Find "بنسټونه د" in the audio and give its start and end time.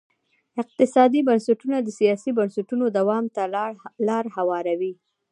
1.27-1.89